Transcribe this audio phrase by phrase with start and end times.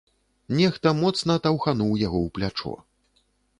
[0.59, 2.73] Нехта моцна таўхануў яго ў плячо.